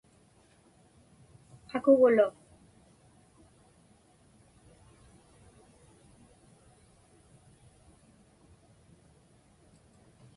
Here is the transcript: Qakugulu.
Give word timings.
Qakugulu. 1.69 2.25